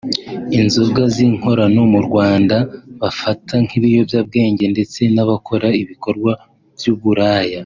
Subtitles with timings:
[0.59, 2.57] inzoga z’inkorano mu Rwanda
[3.01, 6.31] bafata nk’ibiyobyebwenge ndetse n’abakora ibikorwa
[6.75, 7.59] by’uburaya